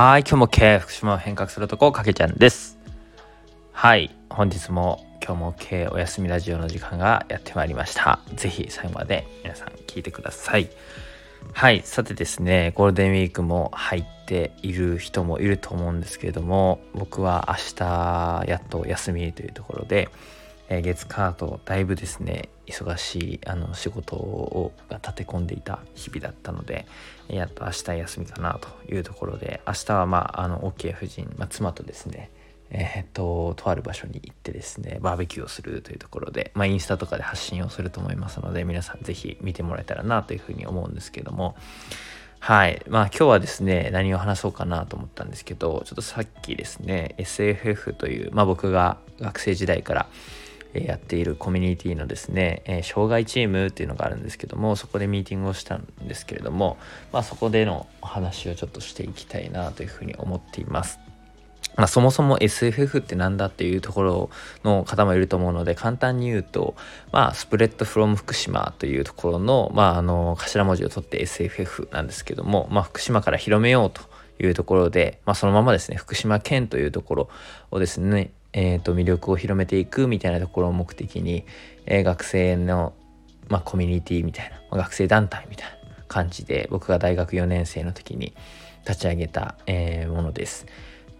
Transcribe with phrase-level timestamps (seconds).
[0.00, 2.78] はい、今日も経営福島を変革する男、かけちゃんです。
[3.72, 8.20] はい、本日も今日も経営お休みラジオの時間がやってまいりました。
[8.36, 10.70] ぜひ最後まで皆さん聞いてください。
[11.52, 20.10] はい、さてですね、ゴールデンウィークも入っている人もいると思うんですけれども、僕は明日やっと休みというところで、
[20.68, 26.86] え月火とだいぶですね忙しいあの仕事をが立て込んでいた日々だったので
[27.28, 32.30] やっと明日休みかなというところで明日はまああの OK 夫人、まあ、妻とですね
[32.70, 41.56] えーっととある場所に行ってですねバーベキューをするというところで、まあ、インスタとかで発信をすると思いますので皆さんぜひ見てもらえたらなというふうに思うんですけども
[42.40, 42.82] はい。
[42.88, 50.08] まあ今日はですね、何を話そうかなと思ったんですけど、ちょっとさっきですね、SFF という、まあ僕が学生時代から
[50.86, 56.78] やっているコミュニティのですね、え障害チームっていうのがあるんですけども、そこでミーティングをしたんですけれども、
[57.12, 60.98] まあそこでのお話をちょっとしていきたいなというふうに思っています。
[61.76, 64.30] まあ、そもそも SFF ってなんだっていうところ
[64.64, 66.74] の方もいると思うので簡単に言うと、
[67.12, 74.02] まあ、スプレッドフロム福島というところの,、まあ、あの頭文字を取って SFF なんですけども、まあ、福島から広めようと
[74.44, 77.28] いうところで、まあ、そのままですね福島県というところ
[77.70, 81.44] をですね、えー、と魅力を広めていくみたいなところを目的に、
[81.86, 82.94] えー学生の、
[83.48, 88.34] まあ、コミュニティみたいな、まあ学生団体みたいな感じで僕が大学4年生の時に
[88.86, 90.66] 立ち上げた、えーものです。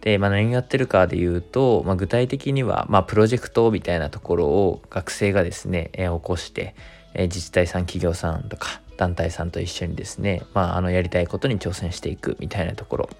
[0.00, 6.74] で、まあ、何やってるかで言うと、まあ、具体的には、まあ、プロジェクトみたいなところを学生がですね、えー起こして、
[7.14, 13.10] えー自治体さん企業さんとか団体さんと一緒にですね、まあ、あのやりたいことに挑戦していくみたいなところ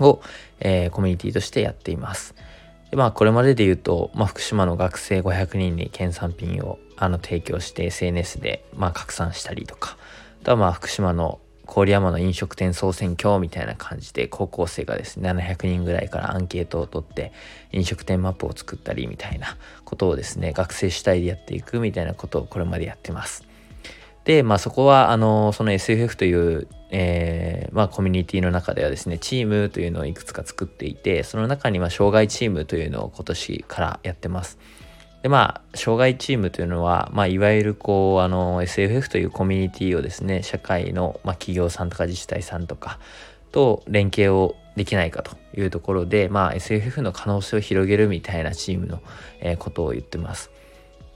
[0.00, 0.20] を、
[0.60, 2.34] えーコミュニティとしてやっています。
[2.90, 9.96] でまあこれまでで言うと、まあ、福島の学生500人に県産品をあの提供して SNS でまあ拡散したりとか
[10.42, 11.40] あとはまあ福島の
[11.72, 17.32] 郡山の飲食店総選挙みたいな感じで高校生がですね700人ぐらいからアンケートを取って
[17.70, 23.49] 飲食店マップを作ったりみたいなことをですね学生主体でやっていくみたいなことをこれまでやってます。
[24.24, 34.58] で、まあそこは、あの、その SFF という、えーまあコミュニティの中ではですね、チームというのをいくつか作っていて、その中には障害チームというのを今年からやってます。
[35.22, 42.98] で、まあ、障害チームというのは、まあ、いわゆるこう、あの、SFF というコミュニティをですね、社会の、まあ、企業さんとか自治体さんとか
[43.52, 49.02] と連携をできないかというところで、まあ、SFF の可能性を広げるみたいなチームの、
[49.40, 50.50] えーことを言ってます。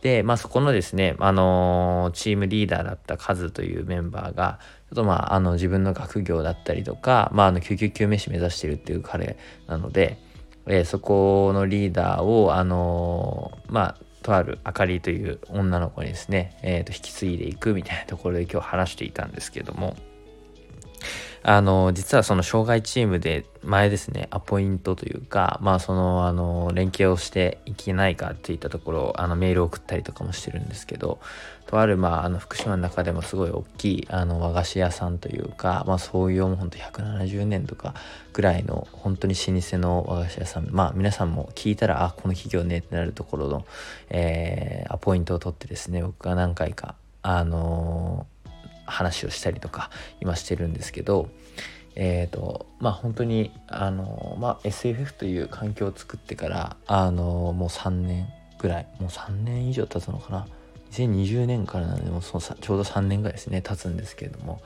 [0.05, 4.59] で、まあ、そこのですね、あのーチームリーダーだったカズというメンバーが、
[4.91, 10.19] ちょっとまあ、あの、自分の学業だったりとか、まあ、あの、救急救命士目指してるっていう彼なので、
[10.67, 19.97] えーそこのリーダーを、あのーまあ、とあるあかりという女の子にですね、えーと引き継いでいくみたいなところで今日話していたんですけども、
[21.47, 31.21] あの実はその障害チームで前ですねアポイントというかまあそのあの連携をしていけないかっていったところあのメールを送ったりとかもしてるんですけど
[31.67, 37.93] とあるまああの福島の中でもすごい大きいあの和菓子屋さんというかまあ創業もほんと170年とか
[38.33, 43.67] ぐらいの本当に老舗の和菓子屋さんまあ皆さんも聞いたらあこの企業ねってなるところの、
[44.09, 48.27] えーアポイントを取ってですね僕が何回かあの
[48.87, 49.91] 話をしたりとか
[50.21, 51.29] 今してるんですけど
[51.97, 58.29] えっ、とまあ本当にあのまあ SFF という環境を作ってからあのもう3年
[58.59, 60.47] ぐらいもう3年以上経つのかな。
[60.95, 64.61] 2020年からなのでもうそのちょうど3年ぐらいですね経つんですけれども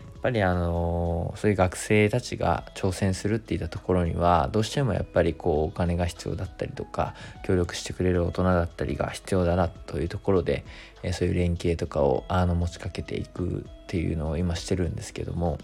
[0.00, 7.14] やっぱりあのそういう学生たちが挑戦するっていったところにはどうしてもやっぱりこうお金が必要だったりとか
[7.44, 10.64] 協力してくれる大人だったりが必要だなというところで、
[11.02, 15.58] えそういう連携とかをあの持ちかけていくっていうのを今してるんですけども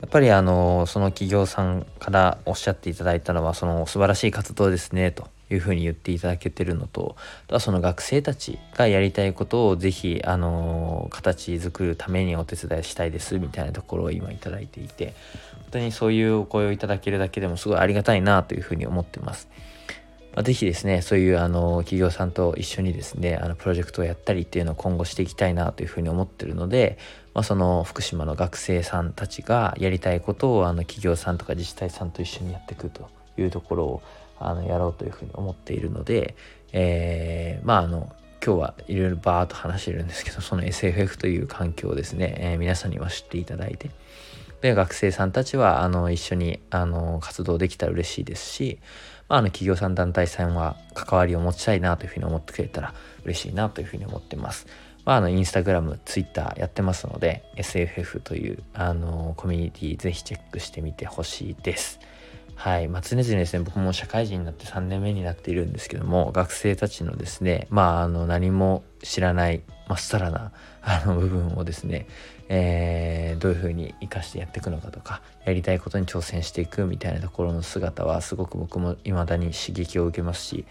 [0.00, 5.35] やっぱりあのその企業さんからおっしゃっていただいたのはその素晴らしい活動ですねと。
[5.50, 15.14] いうふうに言っていただけてるのとあとはその学生たちがやりたいことをぜひあの形作るためにお手伝いしたいですみたいなところを今いただいていて
[15.52, 19.48] 本当にそういうお声をいただけるだけでもすごいありがたいなというふうに思ってます。
[20.36, 26.98] まあ、ぜひですねそういうあの企業さんと一緒にですねあのプロジェクトをやったりっていうのを今後していきたいなというふうに思ってるので、
[27.32, 33.08] まあ、その福島の学生さんたちがやりたいことをあの企業さんとか自治体さんと一緒にやっていくと
[33.38, 34.02] いうところを
[34.38, 36.36] あのやろうというふうに思っているので、
[36.72, 38.12] えーまああの
[38.44, 43.90] 今日はいろいろバーっと話してるんですけどその SFF という環境をですね、えー皆さんには知っていただいて
[44.60, 48.78] で学生さんたちはあの一緒にあの活動できたら嬉しいですし、
[49.28, 52.94] まあ、あの企業さん団体さんは関わりを持ちたいなというふうに思ってくれたら
[53.24, 54.66] 嬉しいなというふうに思ってます。
[55.04, 62.00] まあ、あのインスタグラムツイッターやってますので SFF というあのコミュニティぜひチェックしてみてほしいです。
[62.56, 62.88] はい。
[62.88, 72.06] まあ、常々ですね、僕も社会人になって3年目になっているんですけども、学生たちのですね、まあ、あの、何も知らない、まっさらな、あの、部分をですね、
[72.48, 80.64] えー、どういうふうに活かしてやっていくのかとか、やりたいことに挑戦していくみたいなところの姿は、すごく僕も未だに刺激を受けますし、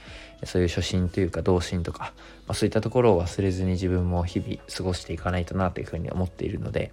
[0.43, 2.13] そういう初心というか、童心とか、
[2.47, 6.91] まあ、そういったところを忘れずに自分も日々過ごしていかないとなというふうに思っているので、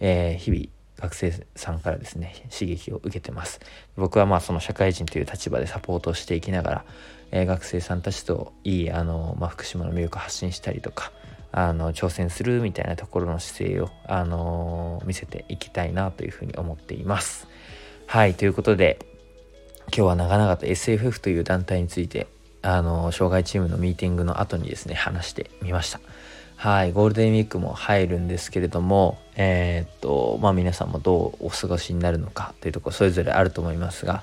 [0.00, 0.66] えー、日々、
[0.98, 3.60] 学生さんからですね刺激を受けてます。
[3.96, 6.84] 僕はまあその社会人という立場でサポートをしていきながら、
[7.30, 11.12] えー、学生さんたちといいあの、まあ、福島の魅力を発信したりとか
[11.52, 17.46] あの挑戦するみたいなところの姿勢を、あの見せていきたいなというふうに思っています。
[18.06, 18.98] はいということで
[19.88, 22.26] 今日は長々と SFF という団体について
[22.62, 26.00] あの障害チームのミーティングの後にですね話してみました。
[26.56, 34.22] はい、ゴールデンウィークも入るんですけれども、えー、っと、まあ皆さんもどうお過ごしになるのかというところそれぞれあると思いますが、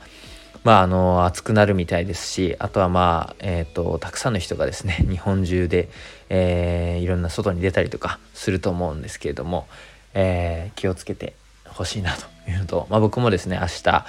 [0.64, 5.90] まああの、暑くなるみたいですし、あとはまあ、えー、っと、たくさんの人がですね、 日本中で、
[6.30, 9.68] えー、いろんな外に出たりとかすると思うんですけれども、
[10.14, 11.34] えー、気をつけて
[11.66, 14.06] ほしいなというのと、まあ僕もですね、明日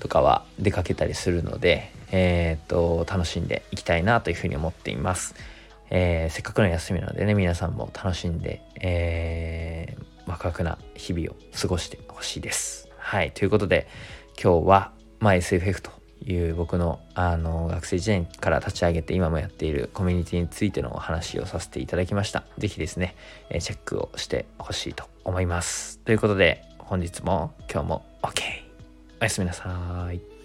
[0.00, 5.34] とかは出かけたりするので、えー、っと、楽しんでいきたいなというふうに思っています。
[5.88, 12.88] えー、せっかくの休みなのでね、皆さんも楽しんで、えー、ワクワクな日々を過ごしてほしいです。
[12.98, 13.32] はい。
[13.32, 13.86] ということで、
[14.42, 15.90] 今日は、まあ、SFF と
[16.24, 22.44] いう僕のあの学生時代から立ち上げて今もやっているコミュニティについてのお話をさせていただきました。
[22.58, 23.14] 是非ですね、
[23.50, 25.98] えチェックをしてほしいと思います。
[26.00, 28.42] ということで、本日も今日も OK。
[29.20, 30.35] おやすみなさい。